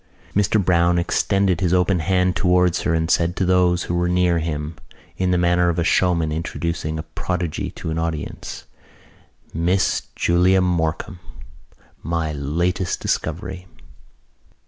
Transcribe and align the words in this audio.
Mr 0.35 0.59
Browne 0.59 0.97
extended 0.97 1.61
his 1.61 1.75
open 1.75 1.99
hand 1.99 2.35
towards 2.35 2.81
her 2.81 2.95
and 2.95 3.11
said 3.11 3.35
to 3.35 3.45
those 3.45 3.83
who 3.83 3.93
were 3.93 4.09
near 4.09 4.39
him 4.39 4.75
in 5.15 5.29
the 5.29 5.37
manner 5.37 5.69
of 5.69 5.77
a 5.77 5.83
showman 5.83 6.31
introducing 6.31 6.97
a 6.97 7.03
prodigy 7.03 7.69
to 7.69 7.91
an 7.91 7.99
audience: 7.99 8.65
"Miss 9.53 10.01
Julia 10.15 10.59
Morkan, 10.59 11.19
my 12.01 12.31
latest 12.33 12.99
discovery!" 12.99 13.67